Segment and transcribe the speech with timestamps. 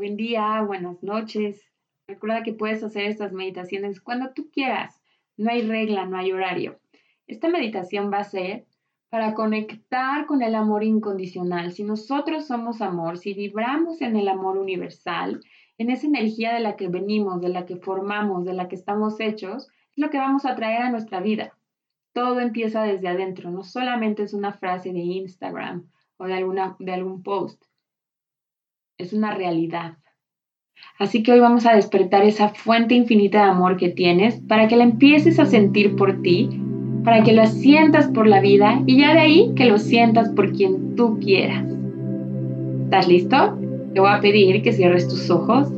[0.00, 1.62] Buen día, buenas noches.
[2.08, 5.02] Recuerda que puedes hacer estas meditaciones cuando tú quieras.
[5.36, 6.80] No hay regla, no hay horario.
[7.26, 8.64] Esta meditación va a ser
[9.10, 11.72] para conectar con el amor incondicional.
[11.72, 15.42] Si nosotros somos amor, si vibramos en el amor universal,
[15.76, 19.20] en esa energía de la que venimos, de la que formamos, de la que estamos
[19.20, 21.58] hechos, es lo que vamos a traer a nuestra vida.
[22.14, 26.94] Todo empieza desde adentro, no solamente es una frase de Instagram o de, alguna, de
[26.94, 27.62] algún post
[29.00, 29.96] es una realidad.
[30.98, 34.76] Así que hoy vamos a despertar esa fuente infinita de amor que tienes para que
[34.76, 36.48] la empieces a sentir por ti,
[37.04, 40.52] para que la sientas por la vida y ya de ahí que lo sientas por
[40.52, 41.64] quien tú quieras.
[42.84, 43.58] ¿Estás listo?
[43.94, 45.68] Te voy a pedir que cierres tus ojos.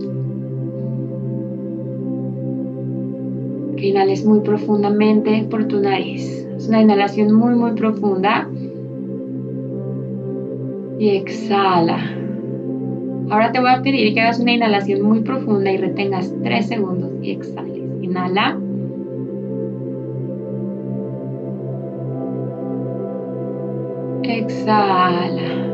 [3.77, 6.47] Que inhales muy profundamente por tu nariz.
[6.56, 8.48] Es una inhalación muy, muy profunda.
[10.98, 12.22] Y exhala.
[13.31, 17.11] Ahora te voy a pedir que hagas una inhalación muy profunda y retengas 3 segundos
[17.23, 17.83] y exhales.
[18.03, 18.59] Inhala.
[24.23, 25.69] Exhala.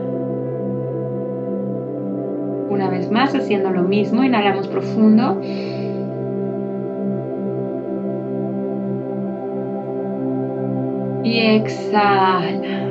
[2.71, 5.41] Una vez más, haciendo lo mismo, inhalamos profundo.
[11.25, 12.89] Y exhala.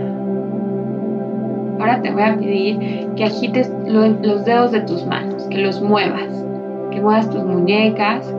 [1.79, 6.45] Ahora te voy a pedir que agites los dedos de tus manos, que los muevas,
[6.91, 8.33] que muevas tus muñecas,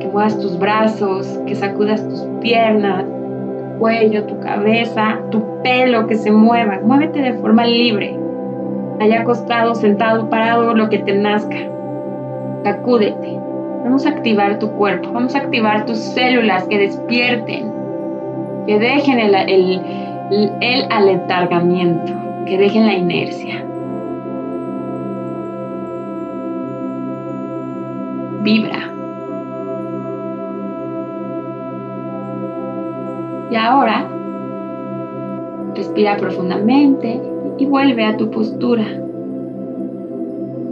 [0.00, 6.16] que muevas tus brazos, que sacudas tus piernas, tu cuello, tu cabeza, tu pelo, que
[6.16, 6.80] se mueva.
[6.82, 8.18] Muévete de forma libre,
[9.00, 11.56] allá acostado, sentado, parado, lo que te nazca.
[12.64, 13.38] Sacúdete.
[13.84, 17.72] Vamos a activar tu cuerpo, vamos a activar tus células que despierten,
[18.66, 19.80] que dejen el, el,
[20.60, 22.12] el aletargamiento
[22.44, 23.64] que dejen la inercia.
[28.48, 28.80] Vibra.
[33.50, 34.08] Y ahora,
[35.74, 37.20] respira profundamente
[37.58, 38.86] y vuelve a tu postura.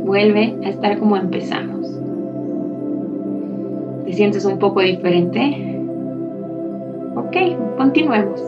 [0.07, 2.01] Vuelve a estar como empezamos.
[4.07, 5.79] ¿Te sientes un poco diferente?
[7.15, 7.37] Ok,
[7.77, 8.43] continuemos.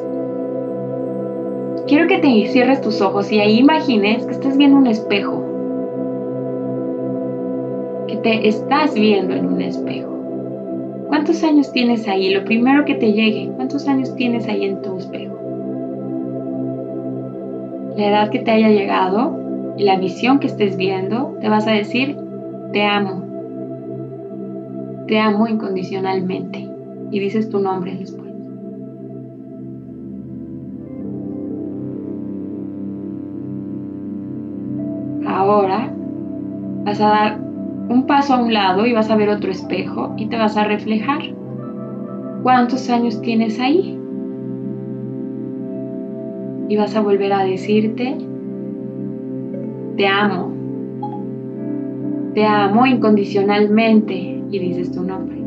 [1.86, 5.47] Quiero que te cierres tus ojos y ahí imagines que estás viendo un espejo.
[8.08, 10.10] Que te estás viendo en un espejo.
[11.08, 12.34] ¿Cuántos años tienes ahí?
[12.34, 15.38] Lo primero que te llegue, ¿cuántos años tienes ahí en tu espejo?
[17.96, 21.72] La edad que te haya llegado y la visión que estés viendo, te vas a
[21.72, 22.16] decir,
[22.72, 23.24] te amo.
[25.06, 26.68] Te amo incondicionalmente.
[27.10, 28.28] Y dices tu nombre después.
[35.48, 35.90] ahora
[36.84, 37.47] vas a dar
[37.88, 40.64] un paso a un lado y vas a ver otro espejo y te vas a
[40.64, 41.22] reflejar.
[42.42, 43.98] ¿Cuántos años tienes ahí?
[46.68, 48.16] Y vas a volver a decirte,
[49.96, 50.52] te amo.
[52.34, 55.38] Te amo incondicionalmente y dices tu nombre.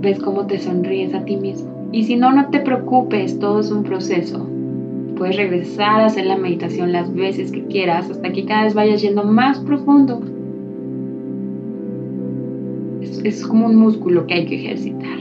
[0.00, 1.88] Ves cómo te sonríes a ti mismo.
[1.90, 4.57] Y si no, no te preocupes, todo es un proceso.
[5.18, 9.02] Puedes regresar a hacer la meditación las veces que quieras hasta que cada vez vayas
[9.02, 10.20] yendo más profundo.
[13.24, 15.18] Es, como un músculo que hay que ejercitar.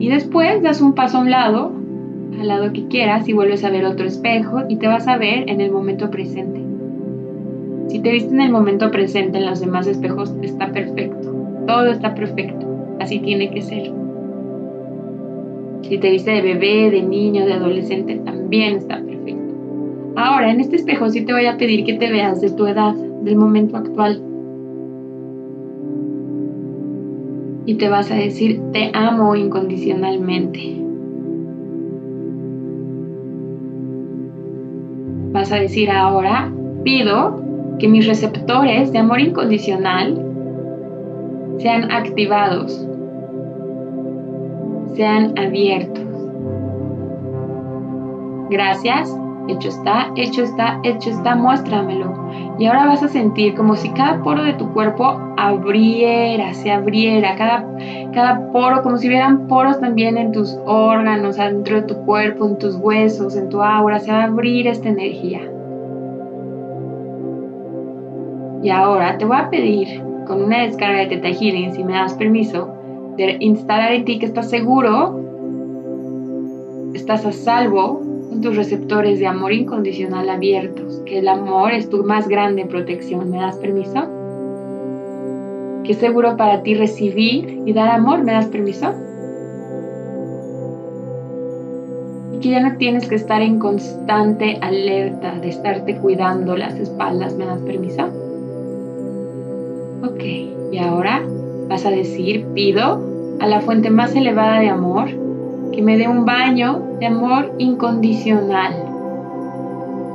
[0.00, 1.70] Y después das un paso a un lado,
[2.40, 5.48] al lado que quieras, y vuelves a ver otro espejo y te vas a ver
[5.48, 6.60] en el momento presente.
[7.86, 11.32] Si te viste en el momento presente en los demás espejos, está perfecto.
[11.68, 12.66] Todo está perfecto.
[12.98, 13.92] Así tiene que ser.
[15.88, 19.54] Si te viste de bebé, de niño, de adolescente, también está perfecto.
[20.16, 22.94] Ahora, en este espejo sí te voy a pedir que te veas de tu edad,
[22.94, 24.22] del momento actual.
[27.64, 30.76] Y te vas a decir, te amo incondicionalmente.
[35.32, 36.52] Vas a decir ahora,
[36.84, 37.42] pido
[37.78, 40.22] que mis receptores de amor incondicional
[41.58, 42.87] sean activados
[44.98, 46.04] sean abiertos.
[48.50, 49.16] Gracias,
[49.46, 52.12] hecho está, hecho está, hecho está, muéstramelo.
[52.58, 57.36] Y ahora vas a sentir como si cada poro de tu cuerpo abriera, se abriera,
[57.36, 57.64] cada,
[58.12, 62.58] cada poro, como si hubieran poros también en tus órganos, dentro de tu cuerpo, en
[62.58, 65.42] tus huesos, en tu aura, se va a abrir esta energía.
[68.64, 72.14] Y ahora te voy a pedir con una descarga de Teta Healing, si me das
[72.14, 72.77] permiso,
[73.18, 75.20] de instalar en ti que estás seguro,
[76.94, 78.00] estás a salvo
[78.30, 83.30] con tus receptores de amor incondicional abiertos, que el amor es tu más grande protección.
[83.30, 84.06] ¿Me das permiso?
[85.82, 88.22] Que es seguro para ti recibir y dar amor.
[88.22, 88.94] ¿Me das permiso?
[92.34, 97.34] Y que ya no tienes que estar en constante alerta de estarte cuidando las espaldas.
[97.34, 98.04] ¿Me das permiso?
[100.04, 100.22] Ok,
[100.70, 101.24] y ahora
[101.68, 103.00] vas a decir, pido
[103.40, 105.08] a la fuente más elevada de amor
[105.72, 108.74] que me dé un baño de amor incondicional.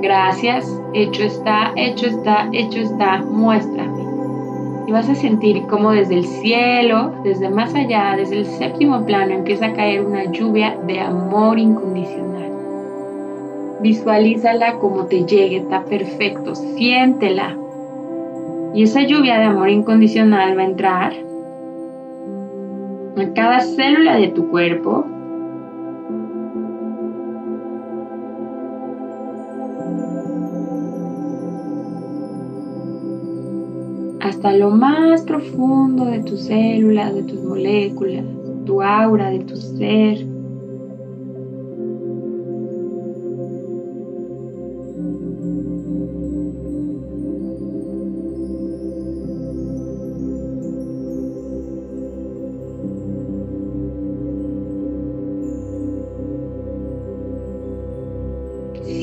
[0.01, 4.03] Gracias, hecho está, hecho está, hecho está, muéstrame.
[4.85, 9.33] Y vas a sentir como desde el cielo, desde más allá, desde el séptimo plano,
[9.33, 12.51] empieza a caer una lluvia de amor incondicional.
[13.81, 17.55] Visualízala como te llegue, está perfecto, siéntela.
[18.73, 21.13] Y esa lluvia de amor incondicional va a entrar
[23.15, 25.05] a cada célula de tu cuerpo,
[34.19, 38.25] hasta lo más profundo de tus células, de tus moléculas,
[38.65, 40.32] tu aura, de tu ser.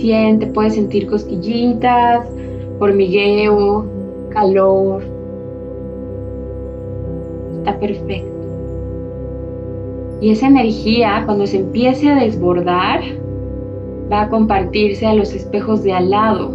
[0.00, 2.26] Siente, puedes sentir cosquillitas,
[2.78, 3.84] hormigueo,
[4.30, 5.02] calor.
[7.58, 8.30] Está perfecto.
[10.22, 13.02] Y esa energía, cuando se empiece a desbordar,
[14.10, 16.50] va a compartirse a los espejos de al lado.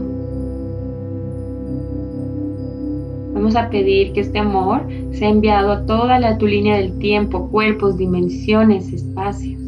[3.36, 4.82] Vamos a pedir que este amor
[5.12, 9.65] sea enviado a toda la tu línea del tiempo, cuerpos, dimensiones, espacios.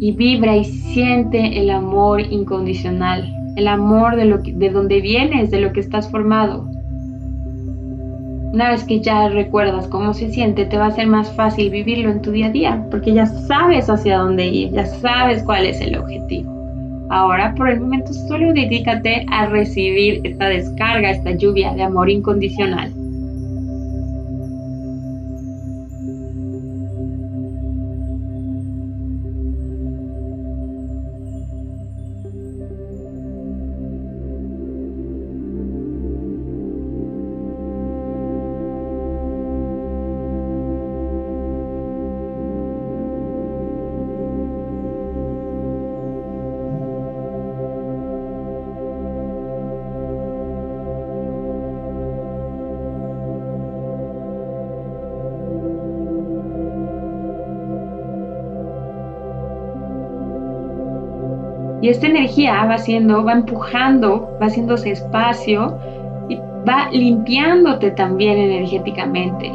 [0.00, 5.60] Y vibra y siente el amor incondicional el amor de, lo de donde vienes, de
[5.60, 6.66] lo que estás formado.
[8.52, 12.10] Una vez que ya recuerdas cómo se siente, te va a ser más fácil vivirlo
[12.10, 15.80] en tu día a día, porque ya sabes hacia dónde ir, ya sabes cuál es
[15.80, 16.50] el objetivo.
[17.10, 22.92] Ahora, por el momento, solo dedícate a recibir esta descarga, esta lluvia de amor incondicional.
[61.82, 65.78] Y esta energía va haciendo, va empujando, va haciéndose espacio
[66.28, 66.36] y
[66.68, 69.50] va limpiándote también energéticamente.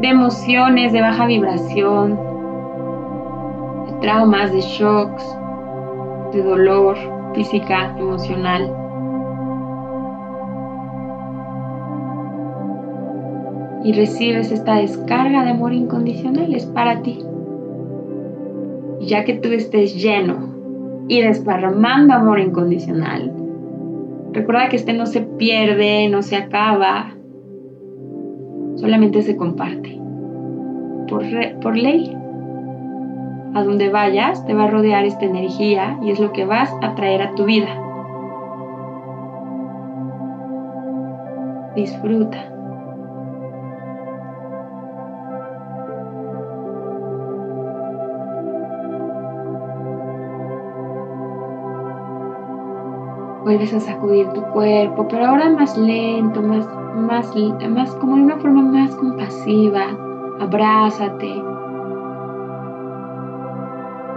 [0.00, 2.16] De emociones de baja vibración,
[3.86, 5.36] de traumas, de shocks,
[6.32, 6.96] de dolor
[7.34, 8.72] física, emocional.
[13.82, 17.18] Y recibes esta descarga de amor incondicional, es para ti.
[19.00, 20.49] Ya que tú estés lleno
[21.10, 23.32] y desparramando amor incondicional.
[24.32, 27.16] Recuerda que este no se pierde, no se acaba,
[28.76, 30.00] solamente se comparte.
[31.08, 31.24] Por,
[31.60, 32.16] por ley.
[33.54, 36.94] A donde vayas te va a rodear esta energía y es lo que vas a
[36.94, 37.76] traer a tu vida.
[41.74, 42.59] Disfruta.
[53.50, 57.34] Vuelves a sacudir tu cuerpo, pero ahora más lento, más, más,
[57.68, 59.86] más como de una forma más compasiva.
[60.38, 61.42] Abrázate.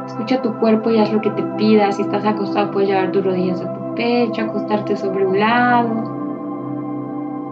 [0.05, 1.91] Escucha tu cuerpo y haz lo que te pida.
[1.91, 5.89] Si estás acostado, puedes llevar tus rodillas a tu pecho, acostarte sobre un lado,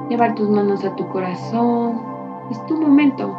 [0.08, 2.00] llevar tus manos a tu corazón.
[2.52, 3.36] Es tu momento.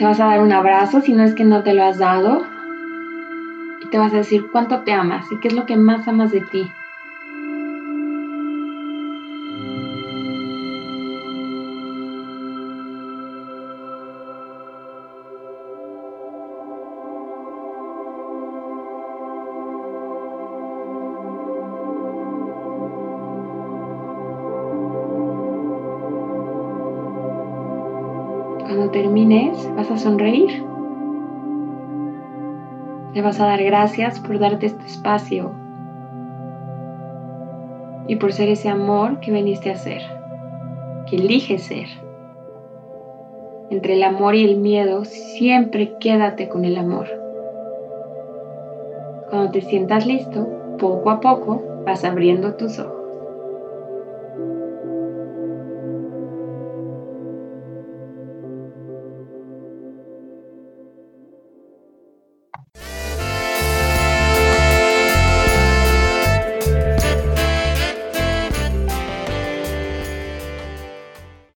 [0.00, 2.46] Te vas a dar un abrazo si no es que no te lo has dado.
[3.82, 6.32] Y te vas a decir cuánto te amas y qué es lo que más amas
[6.32, 6.72] de ti.
[28.70, 30.64] Cuando termines, vas a sonreír.
[33.12, 35.50] Le vas a dar gracias por darte este espacio
[38.06, 40.02] y por ser ese amor que veniste a ser,
[41.08, 41.88] que eliges ser.
[43.70, 47.08] Entre el amor y el miedo, siempre quédate con el amor.
[49.30, 50.46] Cuando te sientas listo,
[50.78, 52.99] poco a poco vas abriendo tus ojos.